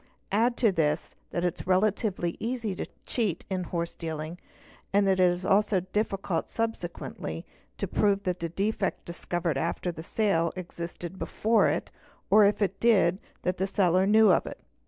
[0.31, 4.39] Add to— this that itis relatively easy to cheat in horse dealing
[4.91, 7.45] and that it is also difficult subsequently
[7.77, 11.91] to prove that a defect discovered after a sale existed before it
[12.31, 14.59] or, if it did, that the seller knew of it.